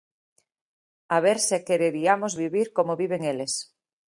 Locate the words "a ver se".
1.15-1.57